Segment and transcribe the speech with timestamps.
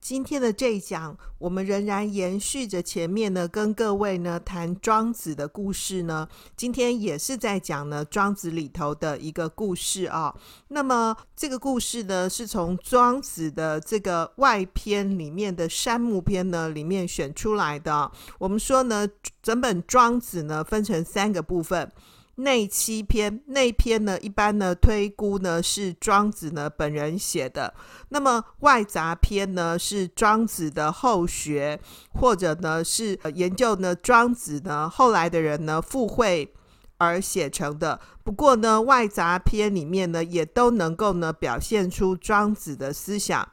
[0.00, 6.26] 今天的这一讲，我们仍然延续着前面呢，跟各位呢谈庄子的故事呢。
[6.56, 10.34] 今天也是在讲呢庄子里头的一个故事啊。
[10.68, 18.10] 那么这个故事呢，是从庄子的这个外篇里面的山木篇呢里面选出来的。
[18.38, 19.06] 我们说呢，
[19.42, 21.90] 整本庄子呢分成三个部分。
[22.38, 27.74] 内七篇，内篇呢，一般呢推估呢是庄子呢本人写的。
[28.10, 31.80] 那么外杂篇呢是庄子的后学，
[32.14, 36.54] 或者呢是研究呢庄子呢后来的人呢附会
[36.98, 37.98] 而写成的。
[38.22, 43.48] 不过呢外杂篇里面呢也都能够呢表现出庄子的思想。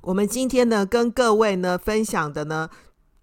[0.00, 2.68] 我们今天呢跟各位呢分享的呢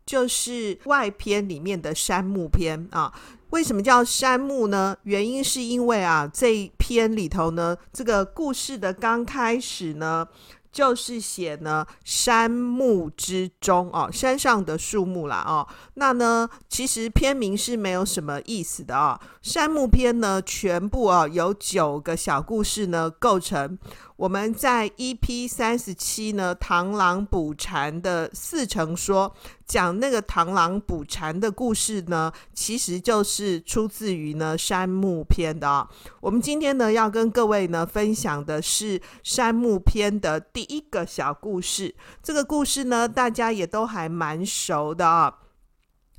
[0.09, 3.13] 就是外篇里面的山木篇啊。
[3.51, 4.97] 为什么叫山木呢？
[5.03, 10.27] 原因是因为啊，这一篇里头呢，这个故事的刚开始呢，
[10.71, 15.67] 就是写呢山木之中哦，山上的树木啦哦。
[15.93, 19.21] 那呢，其实篇名是没有什么意思的啊、哦。
[19.43, 23.77] 山木篇呢，全部啊有九个小故事呢构成。
[24.19, 29.33] 我们在 EP 三十七呢，螳螂捕蝉的四乘说，
[29.65, 35.87] 讲那个螳螂捕蝉的故事呢，其实就是出自于呢山木篇的、
[36.19, 45.33] 我们今天呢要跟各位呢分享的是山木篇的第一个小故事，这个故事呢大家也都还蛮熟的啊、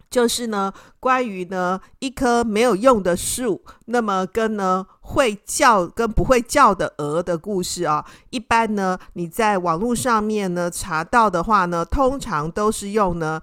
[0.08, 8.04] 就是呢，关于呢一棵没有用的树，那么跟呢会叫跟不会叫的鹅的故事啊。
[8.30, 13.40] 一般呢你在网络上面呢查到的话呢，通常都是用呢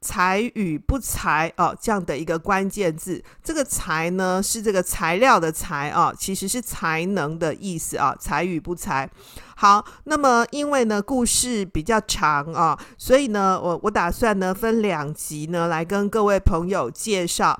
[0.00, 3.22] 才与不才哦这样的一个关键字。
[3.42, 9.08] 这个才呢是这个材料的材啊，其实是才能的意思啊，才与不才。
[9.56, 17.58] 好，那么因为呢故事比较长啊，所以呢我我打算呢分两集呢来跟各位朋友介绍。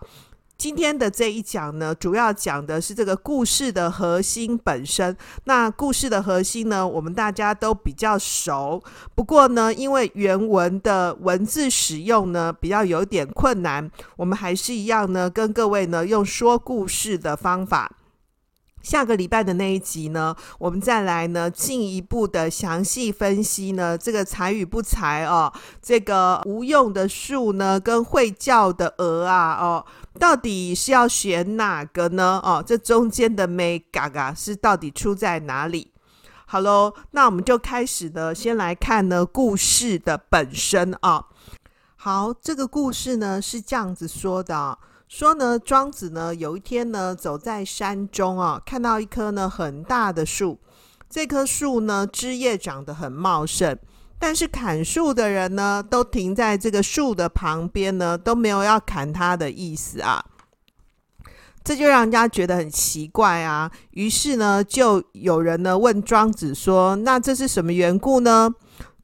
[0.56, 5.14] 今天的这一讲呢，主要讲的是这个故事的核心本身。
[5.44, 8.82] 那故事的核心呢，我们大家都比较熟。
[9.14, 17.90] 不过呢，因为原文的文字使用呢比较有点困难，我们还是一样呢跟各位呢用说故事的方法。
[18.84, 25.50] 下个礼拜的那一集呢，我们再来呢进一步的详细分析呢这个才与不才哦，
[25.80, 29.84] 这个无用的树呢跟会叫的鹅啊哦，
[30.20, 32.38] 到底是要选哪个呢？
[32.44, 35.90] 哦，这中间的眉角啊是到底出在哪里？
[36.44, 41.24] 好喽，那我们就开始呢，先来看呢故事的本身啊、
[41.96, 44.78] 好，这个故事呢是这样子说的。
[45.16, 50.58] 说呢，庄子呢有一天呢走在山中啊，看到一棵呢很大的树，
[51.08, 53.78] 这棵树呢枝叶长得很茂盛，
[54.18, 60.20] 但是砍树的人呢都停在这个树的旁边呢，都没有要砍它的意思啊，
[61.62, 63.70] 这就让人家觉得很奇怪啊。
[63.92, 68.52] 于是呢，就有人呢问庄子说：“那这是什么缘故呢？”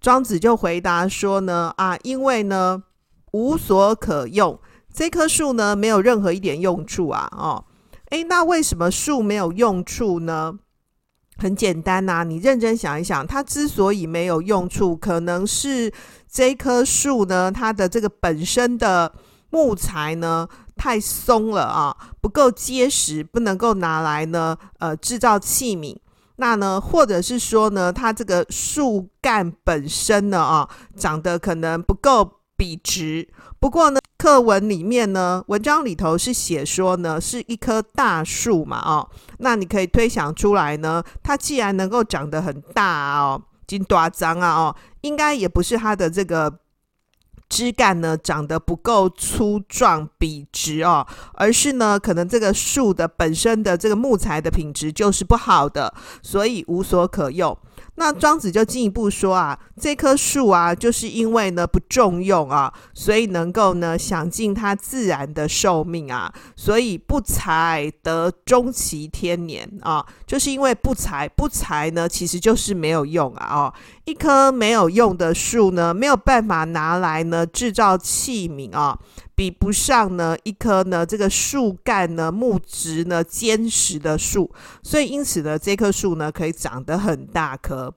[0.03, 2.83] 庄子就回答说呢：“啊，因为呢
[3.31, 4.59] 无所可用。”
[4.93, 7.29] 这棵树呢，没有任何一点用处啊！
[7.37, 7.65] 哦，
[8.11, 10.59] 诶，那为什么树没有用处呢？
[11.39, 15.91] 很简单呐，你认真想一想，它之所以没有用处，可能是
[16.31, 19.15] 这棵树呢，它的这个本身的
[19.49, 20.47] 木材呢
[20.77, 25.97] 太松了啊，不够结实，不能够拿来呢呃制造器皿。
[26.37, 33.29] 那呢，或者是说呢，它这个树干本身呢啊，长得可能不够笔直。
[33.59, 39.09] 不过呢，课文里面呢，文章里头是写说呢，是一棵大树嘛，哦，
[39.39, 46.53] 那你可以推想出来呢，它既然能够长得很大哦，金大张啊，哦，应该也不是它的这个
[47.49, 57.57] 枝干呢长得不够粗壮笔直哦，而是呢，可能这个树的本身的这个木材的品质就是不好的，所以无所可用。
[57.97, 73.75] 那庄子就进一步说啊，这棵树啊，就是因为呢不重用啊，所以能够呢享尽它自然的寿命啊，所以不才得终其天年啊，就是因为不才，不才呢其实就是没有用啊哦，
[74.05, 78.99] 一棵没有用的树呢，没有办法拿来呢制造器皿啊。
[79.41, 84.53] 比不上呢一棵呢这个树干呢木质呢坚实的树，
[84.83, 87.95] 所以因此呢这棵树呢可以长得很大棵。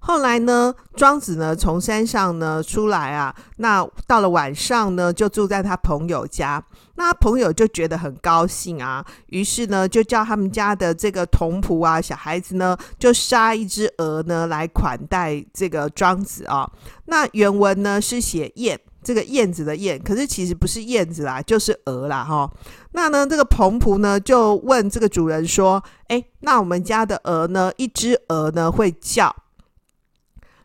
[0.00, 6.64] 后来呢，庄子呢从山上呢出来啊，那到了晚上呢，就住在他朋友家。
[6.96, 16.68] 那朋友就觉得很高兴啊，于是呢就叫他们家的这个童仆啊、小孩子呢，就杀一只鹅呢来款待这个庄子啊。
[17.04, 22.50] 那原文呢是写燕，这个燕子的燕，可是其实不是燕子啦，就是鹅啦哈。
[22.92, 27.72] 那呢这个童仆呢就问这个主人说：“诶，那我们家的鹅呢？
[27.76, 29.34] 一只鹅呢会叫。”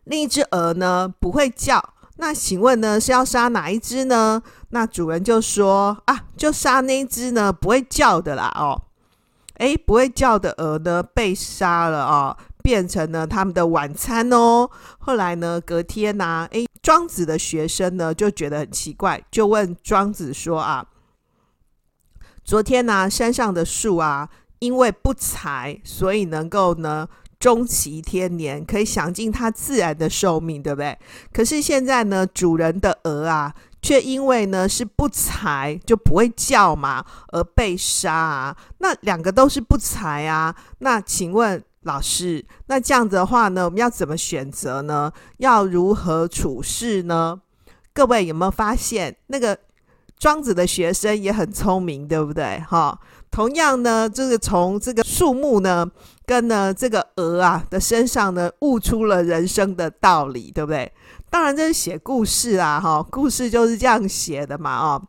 [0.06, 1.82] 另一只鹅呢不会叫，
[2.18, 4.42] 那请问呢是要杀哪一只呢？
[4.70, 8.82] 那主人就说啊，就杀那只呢不会叫的啦哦。
[9.60, 14.68] 诶，不会叫的鹅呢被杀了哦，变成了他们的晚餐哦。
[14.98, 20.88] 后来呢隔天呐、啊，诶，庄子的学生呢就觉得很奇怪，就问庄子说啊，
[22.44, 24.30] 昨天呢、山上的树啊，
[24.60, 27.08] 因为不才，所以能够呢。
[27.40, 30.98] 终其天年，可以享尽它自然的寿命，对不对？
[31.34, 38.56] 可是现在呢，主人的鹅啊，却因为呢是不才，就不会叫嘛，而被杀啊。
[38.78, 40.56] 那两个都是不才啊。
[40.80, 45.12] 那请问老师，那这样子的话呢，我们要怎么选择呢？
[45.38, 47.40] 要如何处事呢？
[47.94, 49.58] 各位有没有发现，那个
[50.18, 52.60] 庄子的学生也很聪明，对不对？
[52.68, 53.00] 哈。
[53.30, 55.90] 同样呢，就是从这个树木呢，
[56.24, 60.92] 跟呢这个鹅啊的身上呢，悟出了人生的道理，对不对？
[61.32, 65.04] 当然这是写故事啊，哈，故事就是这样写的嘛，哦，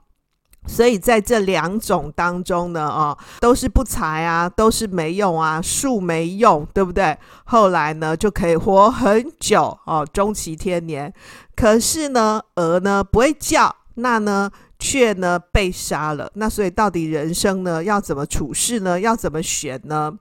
[0.66, 7.16] 所以在这两种当中呢，哦，都是不才啊，都是没用啊，树没用，对不对？
[7.44, 11.12] 后来呢，就可以活很久哦，终其天年。
[11.54, 14.50] 可是呢，鹅呢不会叫，那呢？
[14.76, 19.00] 却呢被杀了，那所以到底人生呢要怎么处事呢？
[19.00, 20.12] 要怎么选呢？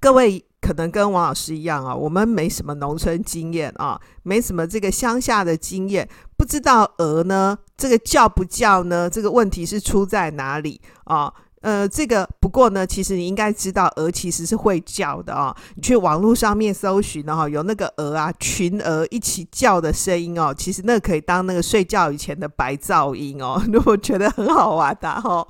[0.00, 6.08] 各位可能跟王老师一样啊，我们没什么农村经验啊，没什么这个乡下的经验，
[6.44, 9.08] 不知道鹅呢这个叫不叫呢？
[9.08, 11.32] 这个问题是出在哪里啊？
[11.62, 15.56] 呃，这个不过呢，其实你应该知道，鹅其实是会叫的哦。
[15.74, 23.58] 你去网络上面搜寻的哈，有那个鹅啊，群鹅一起叫的声音哦，其实那可以当那个睡觉以前的白噪音哦。
[23.72, 25.48] 如果觉得很好玩的哈，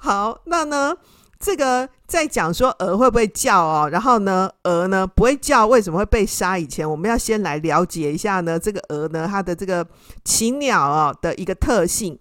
[0.00, 0.96] 好，那呢，
[1.40, 6.58] 这个在讲说鹅会不会叫哦，然后呢，鹅呢不会叫，为什么会被杀？
[6.58, 9.84] 以前我们要先来了解一下呢，这个鹅呢，它的这个
[10.22, 12.18] 禽鸟哦的一个特性。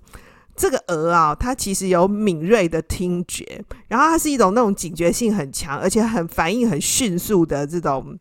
[0.55, 8.17] 这个鹅啊，它其实有敏锐的听觉，然后它是一种那种警觉性很强，而且很反应很迅速的这种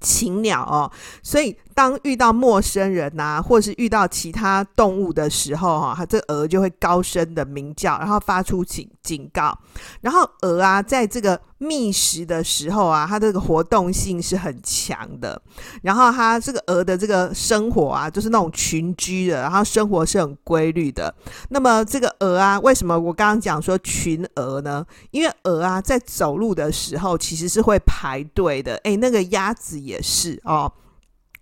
[0.00, 0.90] 禽鸟哦，
[1.22, 1.56] 所以。
[1.76, 9.54] 当遇到陌生人呐、啊，或是遇到其他动物的时候，哈，它这鹅就会高声的鸣叫，然后发出警警告。
[10.00, 15.40] 然后鹅啊，在这个觅食的时候啊，它这个活动性是很强的。
[15.82, 21.14] 然后它这个鹅的这个生活啊，就是那种群居的，然后生活是很规律的。
[21.48, 24.84] 那么这个鹅啊，为什么我刚刚讲说群鹅呢？
[25.10, 28.76] 因为鹅啊，在走路的时候其实是会排队的。
[28.84, 30.70] 诶，那个鸭子也是哦。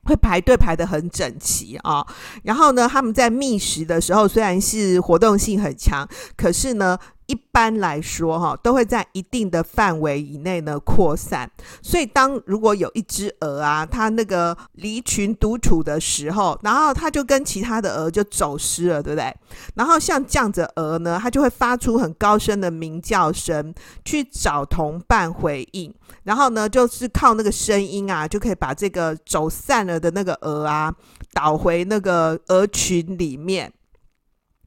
[0.06, 2.06] 会排队排得很整齐啊、哦，
[2.42, 6.06] 然后呢，他们在觅食的时候虽然是活动性很强，
[6.36, 6.98] 可是呢。
[7.26, 11.50] 一般来说，哈，都会在一定的范围以内呢扩散。
[11.82, 19.34] 所以，当如果有一只鹅啊，它那个离群独处的时候，然后它就跟其他的鹅就走失了，对不对？
[19.74, 25.94] 然后像这样子鹅呢，它就会发出很高声的鸣叫声，去找同伴回应。
[26.24, 30.92] 然后呢，就是靠那个声音啊，就可以把这个走散了的那个鹅啊，
[31.32, 33.72] 导回那个鹅群里面。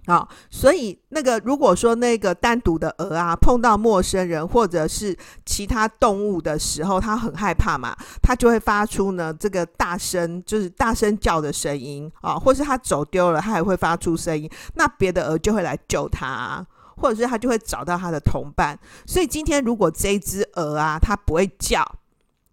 [0.07, 5.13] 啊、所以那个如果说那个单独的鹅啊，碰到陌生人或者是
[5.45, 18.79] 其他动物的时候，它很害怕嘛，它就会发出呢这个大声，就是大声叫的声音啊、或是它走丢了，它还会发出声音，那别的鹅就会来救它，或者是它就会找到它的同伴。
[19.05, 21.85] 所以今天如果这只鹅啊，它不会叫，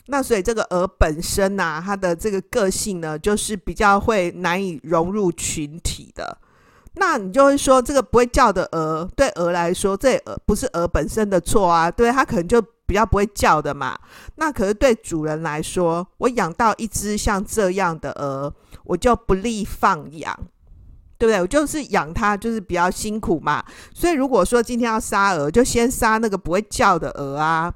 [0.08, 6.36] 那所以这个鹅本身呐、它的这个个性呢，就是比较会难以融入群体的。
[6.96, 13.98] 那你就会说，这个不会叫的鹅，对鹅来说，这鹅不是鹅本身的错啊，对，它可能就比较不会叫的嘛。
[14.36, 18.52] 那可是对主人来说，我养到一只像这样的鹅，
[18.84, 20.32] 我就不利放养，
[21.18, 21.40] 对不对？
[21.40, 23.64] 我就是养它，就是比较辛苦嘛。
[23.92, 27.72] 所以如果说今天要杀鹅，就先杀那个不会叫的鹅啊。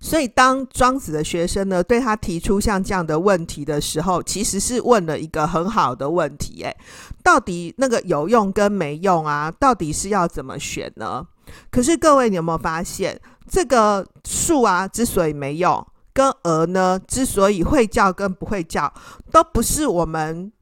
[0.00, 6.76] 所以当庄子的学生呢对他提出像这样的问题的时候，其实是问了一个很好的问题，诶，
[7.22, 11.26] 到底那个有用跟没用啊，到底是要怎么选呢？
[11.70, 18.92] 可是各位，你有没有发现，这个树啊之所以没用，跟鹅呢之所以会叫跟不会叫，
[19.30, 20.52] 都不是我们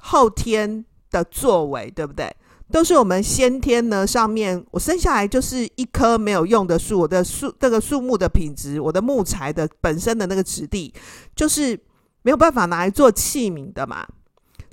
[0.00, 2.34] 后天的作为，对不对？
[2.70, 10.92] 都是我们先天呢，上面我生下来就是一棵没有用的树，我的树这个树木的品质，我的木材的本身的那个质地，
[11.34, 11.78] 就是
[12.22, 14.06] 没有办法拿来做器皿的嘛。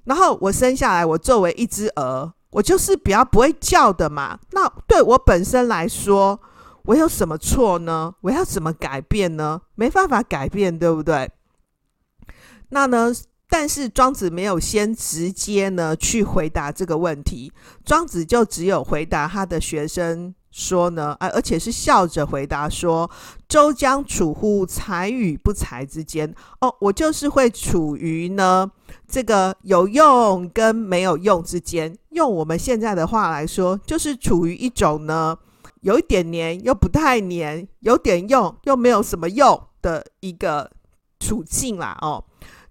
[0.06, 4.40] 然后我生下来，我作为一只鹅，我就是比较不会叫的嘛。
[4.52, 6.40] 那对我本身来说，
[6.84, 8.14] 我有什么错呢？
[8.22, 9.62] 我要怎么改变呢？
[9.76, 11.30] 没办法改变，对不对？
[12.70, 13.12] 那呢？
[13.50, 17.52] 但是庄子没有先直接呢去回答这个问题，
[17.86, 23.10] 庄子就只有回答他的学生说呢，而且是笑着回答说
[23.48, 26.34] ：“周将处乎才与不才之间。
[26.60, 28.70] 哦，我就是会处于呢
[29.08, 31.96] 这个有用跟没有用之间。
[32.10, 35.38] 用我们现在的话来说，就是处于一种呢
[35.82, 40.70] 有一点黏又不太黏，有点用又没有什么用的一个
[41.20, 41.98] 处境啦。
[42.02, 42.26] 哦。”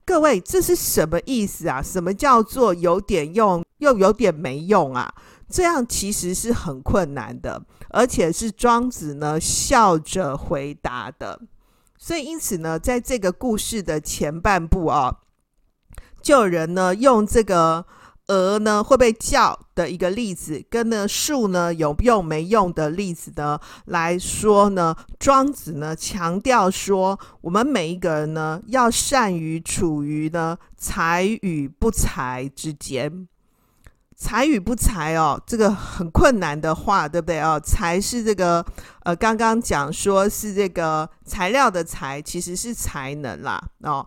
[0.07, 1.83] 各位，这是什么意思啊？
[1.83, 5.13] 什么叫做有点用又有点没用啊？
[5.51, 7.61] 这样其实是很困难的，
[7.91, 11.41] 而且是庄子呢笑着回答的。
[11.99, 15.19] 所以，因此呢，在这个故事的前半部啊，
[16.23, 17.85] 就有人呢用这个。
[18.29, 33.29] 鹅呢会被叫的一个例子，跟呢树呢有用没用的例子呢来说呢，庄子呢强调说，我们每一个人呢要善于处于呢才与不才之间。
[34.19, 37.61] 才与不才哦，这个很困难的话，对不对哦？
[37.63, 38.65] 才是这个
[39.03, 44.07] 呃，刚刚讲说是这个材料的材，其实是才能啦哦。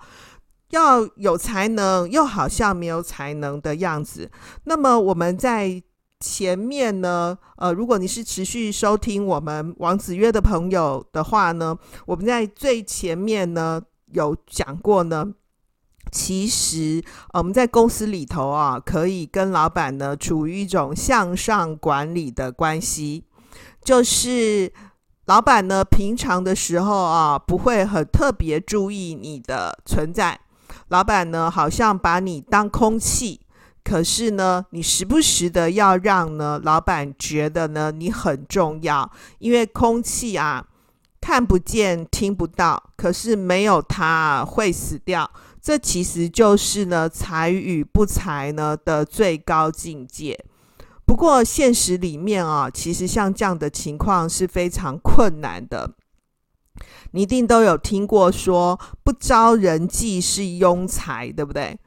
[0.70, 4.30] 要有才能，又好像没有才能的样子。
[4.66, 5.82] 那么我们在
[6.20, 15.34] 前面呢，呃，如果你是持续收听我们王子约的朋友的话呢，我们在最前面呢有讲过呢。
[16.12, 23.24] 其实，我们在公司里头啊，可以跟老板呢处于一种向上管理的关系，
[23.84, 24.74] 就是
[25.26, 30.40] 老板呢平常的时候啊，不会很特别注意你的存在。
[30.90, 33.40] 老板呢，好像把你当空气，
[33.84, 40.66] 可是呢，你时不时的要让呢，老板觉得呢，你很重要，因为空气啊，
[41.22, 45.30] 看不见、听不到，可是没有它会死掉。
[45.62, 50.40] 这其实就是呢，才与不才呢的最高境界。
[51.06, 55.92] 不过现实里面啊，其实像这样的情况是非常困难的。
[57.12, 61.78] 你一定都有听过说“不招人忌是庸才”，对不对？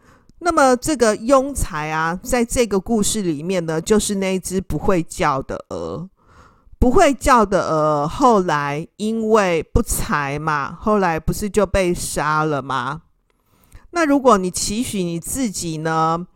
[0.41, 6.09] 那么这个庸才啊，在这个故事里面呢，就是那只不会叫的鹅。
[6.79, 13.03] 不会叫的鹅，后来因为不才嘛，后来不是就被杀了吗？
[13.93, 16.27] 那如果你期许你自己呢，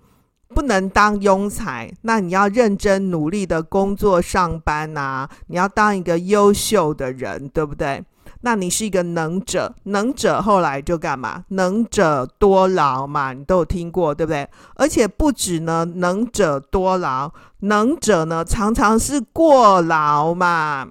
[0.55, 8.05] 不能当庸才，那你要认真努力的工作上班啊，你要当一个优秀的人，对不对？
[8.43, 11.45] 那你是一个能者，能者后来就干嘛？
[11.49, 14.49] 能者多劳嘛，你都有听过，对不对？
[14.77, 20.87] 而且不止呢，能者多劳，能者呢常常是过劳嘛。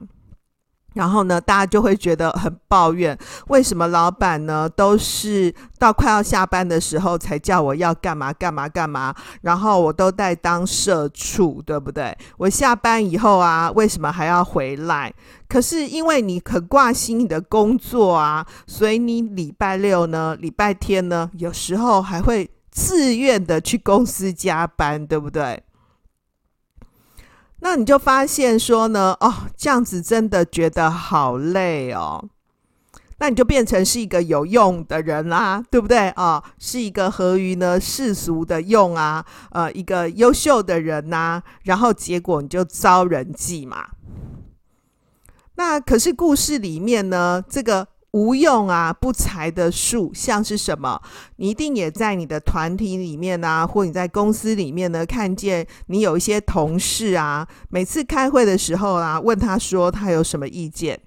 [0.96, 3.16] 然后呢，大家就会觉得很抱怨，
[3.48, 12.18] 为什么老板呢都是到快要下班的时候才叫我要干嘛干嘛干嘛，然后我都在当社畜，对不对？
[12.38, 15.14] 我下班以后啊，为什么还要回来？
[15.48, 25.62] 可是因为你很挂心你的工作啊，所以你礼拜六呢、礼拜天呢，有时候还会自愿的去公司加班，对不对？
[27.68, 32.24] 那你就发现说呢，哦，这样子真的觉得好累哦。
[33.18, 36.36] 那你就变成是一个有用的人啦，对不对啊？
[36.36, 43.88] 哦，是一个合于呢世俗的用啊，呃，一个优秀的人呐，然后结果你就遭人忌嘛。
[45.56, 47.88] 那可是故事里面呢，这个。
[48.16, 51.02] 无用啊，不才的树像是什么？
[51.36, 60.98] 你一定也在你的团体里面啊，或你在公司里面呢，看见你有一些同事啊，每次开会的时候啊，问他说他有什么意见。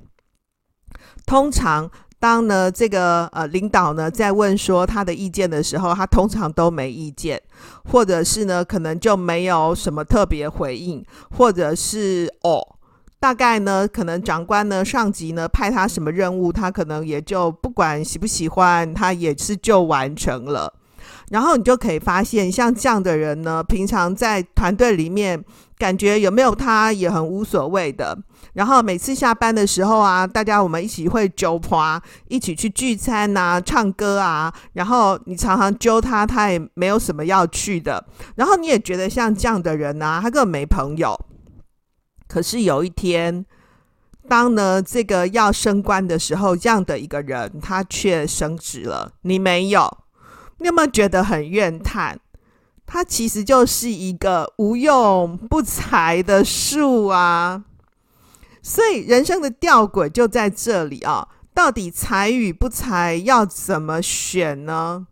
[1.25, 7.41] 通常当呢这个呃领导呢在问说他的意见的时候，他通常都没意见，
[7.91, 12.75] 或者是呢可能就没有什么特别回应，或者是哦。
[13.21, 20.73] 大概呢，可能长官呢、上级呢派他什么任务，他可能也就不管喜不喜欢，他也是就完成了。
[21.31, 25.43] 然后你就可以发现，像这样的人呢，平常在团队里面，
[25.77, 28.17] 感觉有没有他也很无所谓的。
[28.55, 34.53] 然后每次下班的时候啊，大家我们一起会揪趴，一起去聚餐啊、唱歌啊。
[34.73, 38.03] 然后你常常揪他，他也没有什么要去的。
[38.37, 41.19] 然后你也觉得像这样的人啊，他根本没朋友。
[42.39, 43.45] 可是有一天，
[44.29, 49.99] 当呢这个要升官的时候，这样的一个人他却升职了，你没有。
[50.59, 52.17] 你有没有觉得很怨叹？
[52.87, 57.65] 他其实就是一个无用不才的树啊！
[58.63, 61.27] 所以人生的吊诡就在这里啊！
[61.53, 65.09] 到底才与不才要怎么选呢？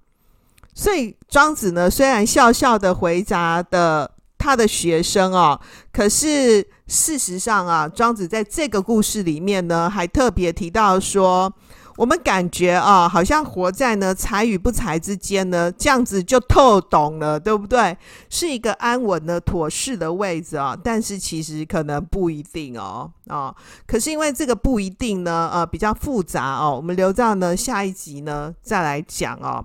[0.72, 5.60] 所以庄子呢，虽然笑笑的回答的他的学生哦，
[5.92, 11.52] 可是事实上啊，庄子在这个故事里面呢，还特别提到说。
[11.98, 17.96] 我们感觉啊，好像活在呢才与不才之间呢，这样子就透懂了，对不对？
[18.28, 20.76] 是一个安稳的、妥适的位置啊。
[20.84, 23.54] 但是其实可能不一定哦，啊。
[23.86, 29.64] 可是因为这个不一定呢，呃，比较复杂哦，我们留到呢下一集呢再来讲哦。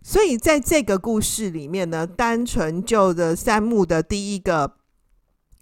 [0.00, 4.74] 所以在这个故事里面呢，单纯就的三木的第一个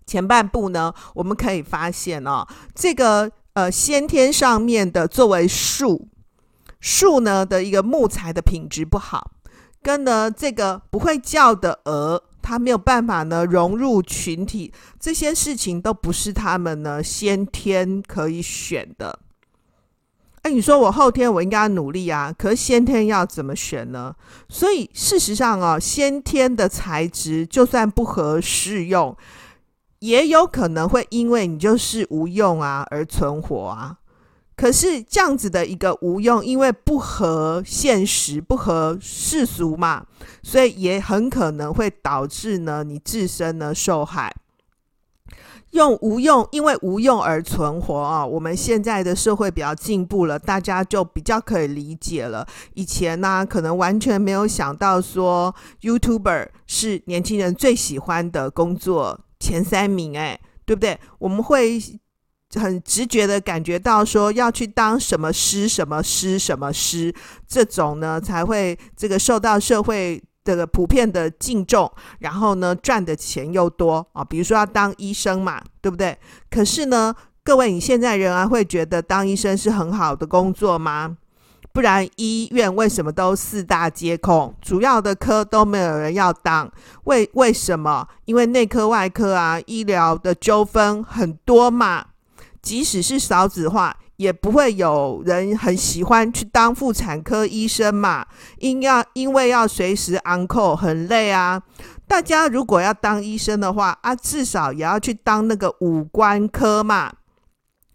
[0.06, 3.30] 前半部呢，我们可以发现哦，这个。
[3.54, 6.08] 呃，先天上面的作为树，
[6.80, 9.32] 树呢的一个木材的品质不好，
[9.82, 19.18] 跟呢这个不会叫的鹅，它没有办法呢融入群体，这些事情都不是他们呢先天可以选的。
[20.40, 24.16] 哎，你说我后天我应该要努力啊，可是先天要怎么选呢？
[24.48, 29.14] 所以事实上啊，先天的材质就算不合适用。
[30.02, 33.98] 也有可能会因为你就是无用啊而存活啊，
[34.56, 40.04] 可是这样子的一个无用，因为不合现实、不合世俗嘛，
[40.42, 44.34] 所以也很可能会导致呢你自身呢受害。
[45.70, 48.26] 用无用，因为无用而存活啊！
[48.26, 52.44] 我们现在的社会比较进步了，大家就比较可以理解了。
[52.74, 59.20] 以前呢、可能完全没有想到说 YouTuber 是年轻人最喜欢的工作。
[59.42, 60.96] 前三名，哎，对不对？
[61.18, 61.80] 我们会
[62.54, 67.12] 很直觉的感觉到说，要去当什么师、什么师、什么师，
[67.48, 74.22] 这种呢才会这个受到社会的普遍的敬重，然后呢赚的钱又多啊。
[74.24, 76.16] 比如说要当医生嘛，对不对？
[76.50, 81.16] 可是呢，各位，你现在仍然会觉得当医生是很好的工作吗？
[81.72, 84.54] 不然医院为什么都四大皆空？
[84.60, 86.70] 主要的科都没有人要当，
[87.04, 88.06] 为为什么？
[88.26, 92.06] 因为内科、外科啊，医疗的纠纷很多嘛。
[92.60, 98.24] 即使是少子化，也不会有人很喜欢去当妇产科医生嘛。
[98.58, 101.60] 因要因为要随时 on call，很累啊。
[102.06, 107.10] 大家如果要当医生的话啊，至少也要去当那个五官科嘛。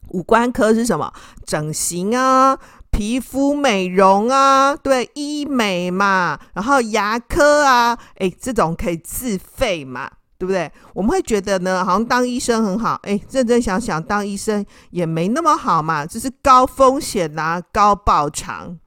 [0.09, 1.13] 五官科是什么？
[1.45, 2.57] 整形啊。
[2.97, 10.71] 皮肤美容啊，对，医美嘛，然后牙科啊，诶，这种可以自费嘛，对不对？
[10.95, 18.79] 我们会觉得呢，好像当医生很好，诶，认真想想，当医生也没那么好嘛，就是高风险呐、啊，高报偿。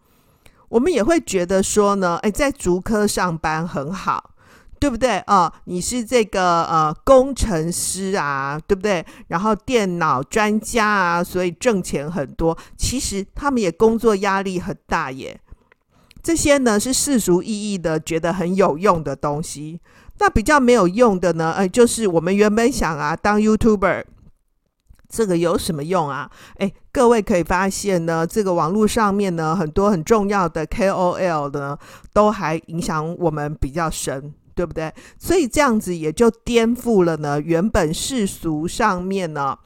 [0.70, 4.29] 我们也会觉得说呢，诶，在足科上班很好。
[4.80, 5.52] 对不对啊、哦？
[5.64, 9.04] 你是这个呃工程师啊，对不对？
[9.28, 12.56] 然后电脑专家啊，所以挣钱很多。
[12.78, 15.38] 其实他们也工作压力很大耶。
[16.22, 19.78] 这些呢是世俗意义的，觉得很有用的东西。
[20.18, 24.04] 那比较没有用的呢，哎，就是我们原本想啊当 YouTuber，
[25.08, 26.30] 这个有什么用啊？
[26.56, 31.78] 哎，各位可以发现呢，这个网络上面呢很多很重要的 KOL 呢，
[32.14, 34.34] 都还影响我们比较深。
[34.60, 34.92] 对不对？
[35.18, 39.56] 所以这样子也就颠覆了呢，原本世俗上面呢，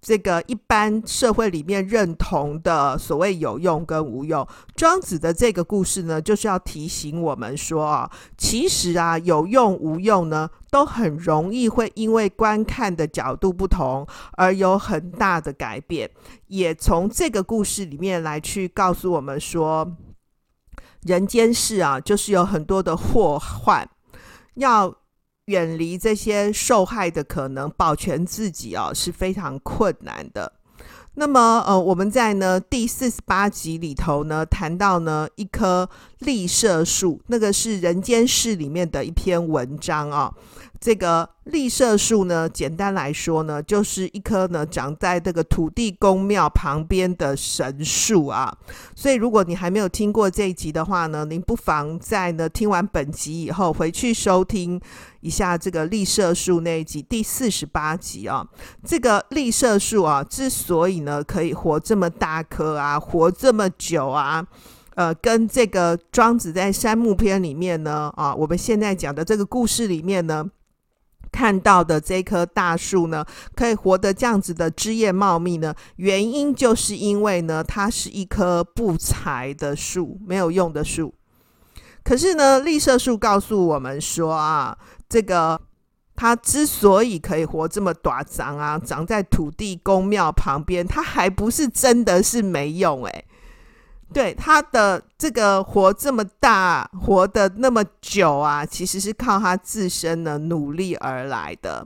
[0.00, 4.46] 这个一般社会里面认同的所谓有用跟无用。
[4.76, 16.08] 庄子的这个故事呢，就是要提醒我们说啊，其实啊，有用无用呢，都很容易会因为观看的角度不同而有很大的改变。
[16.46, 19.96] 也从这个故事里面来去告诉我们说，
[21.02, 23.88] 人间世啊，就是有很多的祸患。
[24.54, 24.94] 要
[25.46, 30.52] 远离这些受害的可能，保全自己哦，是非常困难的。
[31.16, 35.88] 那么，呃，我们在呢第四十八集里头呢谈到呢一棵
[36.18, 40.34] 栗色树，那个是《人间世》里面的一篇文章啊、哦。
[40.84, 48.54] 这个栗色树呢，简单来说呢，就是一棵呢长在这个土地公庙旁边的神树啊。
[48.94, 54.78] 所以，如果你还没有听过这一集的话呢，您不妨在呢听完本集以后，回去收听
[55.22, 58.46] 一下这个栗色树那一集第四十八集啊。
[58.84, 64.46] 这个栗色树啊，之所以呢可以活这么大棵啊，活这么久啊。
[64.96, 70.44] 呃，跟这个庄子在《山木篇》里面呢，啊，我们现在讲的这个故事里面呢，
[71.34, 81.12] 看到的这棵大树呢，可以活得这样子的枝叶茂密呢，原因就是因为呢，它是一棵不才的树，没有用的树。
[82.04, 85.60] 可是呢，栗色树告诉我们说啊，这个
[86.14, 93.24] 它之所以可以活这么短长啊，长在土地公庙旁边，它还不是真的是没用诶、
[94.14, 101.84] 对他的这个活这么大，活得那么久啊，其实是靠他自身的努力而来的。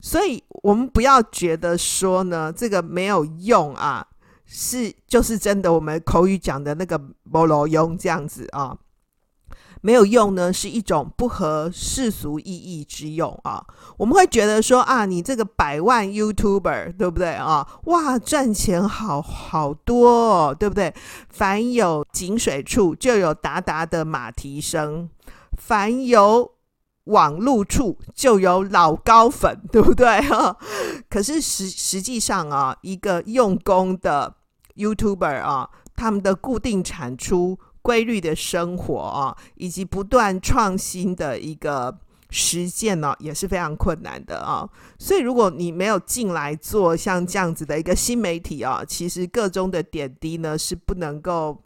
[0.00, 4.04] 所以，我们不要觉得说呢，这个没有用啊，
[4.44, 5.72] 是就是真的。
[5.72, 8.76] 我们口语讲的那个“没有用”这样子啊。
[9.84, 13.62] 没有用呢，是一种不合世俗意义之用啊。
[13.96, 17.66] 我们会觉得说啊，你这个百万 YouTuber 对不对啊？
[17.84, 20.94] 哇，赚钱好好多哦，对不对？
[21.28, 25.08] 凡有井水处，就有达达的马蹄声；
[25.58, 26.52] 凡有
[27.04, 30.56] 网路处，就有老高粉，对不对 啊？
[31.10, 34.36] 可是实实际上啊，一个用功的
[34.76, 37.58] YouTuber 啊，他们的固定产出。
[37.82, 41.98] 规律的生活啊，以及不断创新的一个
[42.30, 44.66] 实践呢，也是非常困难的啊。
[44.98, 51.62] 所以，如果你没有进来做像这样子的一个新媒体啊，其实个中的点滴呢是不能够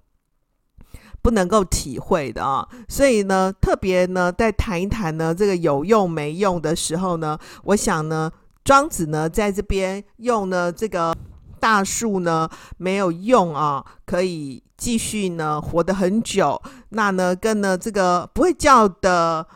[1.22, 2.66] 不能够体会的啊。
[2.88, 8.32] 所以呢，特别呢，在谈一谈呢这个有用没用的时候呢，我想呢，
[8.64, 11.14] 庄子呢在这边用呢这个
[11.60, 12.48] 大树呢
[12.78, 14.62] 没有用啊，可以。
[14.76, 16.60] 继续呢，活得很久。
[16.90, 19.46] 那呢，跟呢这个不会叫的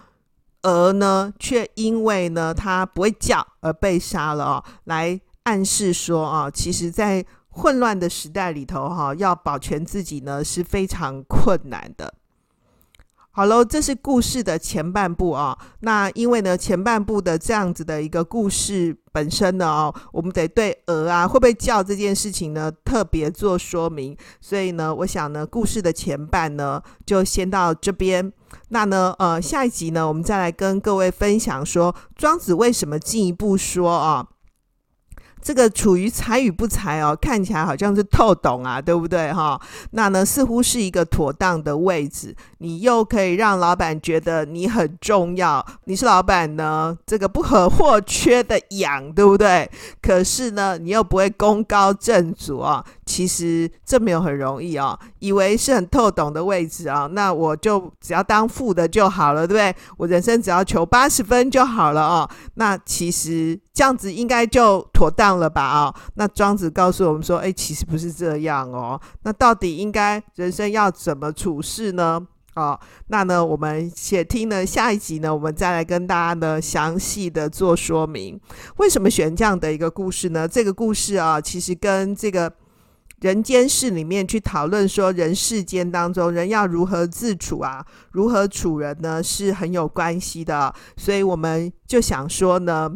[0.62, 12.14] 鹅呢，却因为呢它不会叫而被杀了哦，来暗示说啊，其实，在混乱的时代里头哈，要保全自己呢是非常困难的。
[13.32, 15.56] 好喽，这是故事的前半部啊。
[15.80, 24.16] 那因为呢，前半部的这样子的一个故事本身呢，哦，我们得对鹅啊会不会叫这件事情呢特别做说明。
[24.40, 28.32] 所以呢，我想呢，故事的前半呢就先到这边。
[28.70, 34.26] 那呢，呃，下一集呢，我们再来跟各位分享说，庄子为什么进一步说啊。
[35.42, 39.60] 这个处于才与不才哦，看起来好像是透懂啊，对不对哈？
[39.92, 49.70] 那呢，似乎是一个妥当的位置，你又可以让老板觉得你很重要，你是老板呢，这个不可或缺的养，对不对？
[50.02, 52.84] 可是呢，你又不会功高震主啊。
[53.06, 59.74] 其实这没有很容易哦，以为是很透懂的位置啊，那我就只要当副的就好了，对不对？
[59.96, 62.30] 我人生只要求八十分就好了哦。
[62.54, 65.62] 那其实这样子应该就妥当了吧？
[65.62, 69.00] 啊，那庄子告诉我们说，哎，其实不是这样哦。
[69.22, 72.20] 那到底应该人生要怎么处事呢？
[72.54, 78.38] 啊，那呢，我们且听呢下一集呢，我们再来跟大家呢详细的做说明，
[78.76, 80.48] 为什么选这样的一个故事呢？
[80.48, 82.52] 这个故事啊，其实跟这个。
[83.20, 90.74] 人间世里面去讨论说，人世间当中人要如何自处啊，如何处人呢，是很有关系的。
[90.96, 92.90] 所以我们就想说呢，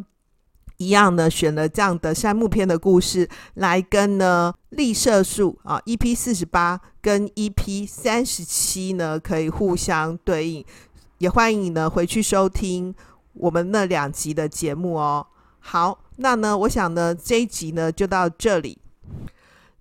[0.85, 10.65] 一样呢，选了这样的杉木篇的故事来跟呢栗色素啊，EP 四十八跟 EP 三十七呢可以互相对应。
[11.19, 12.95] 也欢迎你呢回去收听
[13.33, 15.27] 我们那两集的节目哦。
[15.61, 18.79] 好，那呢，我想呢这一集呢就到这里。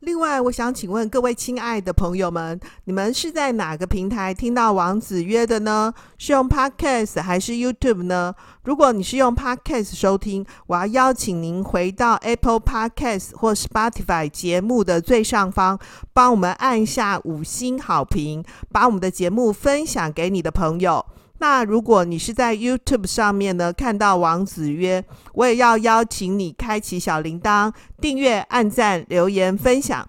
[0.04, 5.94] 另外，我想请问各位亲爱的朋友们，你们是在哪个平台听到王子约的呢？
[6.18, 8.36] 是用 Podcast 还是 YouTube 呢？
[8.66, 15.80] 如果你是用 Podcast 收听，我要邀请您回到 Apple Podcast 或 Spotify 节目的最上方，
[16.12, 21.06] 帮我们按下五星好评，把我们的节目分享给你的朋友。
[21.44, 25.04] 那如果你是在 YouTube 上面呢，看到王子约，
[25.34, 30.08] 我也要邀请你开启小铃铛、订阅、按赞、留言、分享。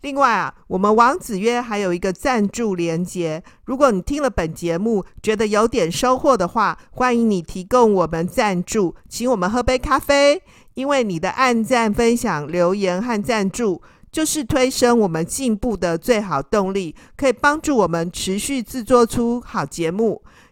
[0.00, 10.42] 另外啊，我们王子约还有一个赞助连接，如果你听了本节目觉得有点收获的话，欢迎你提供我们赞助，请我们喝杯咖啡。
[10.72, 20.22] 因为你的按赞、分享、留言和赞助，就是推升我们进步的最好动力，可以帮助我们持续制作出好节目。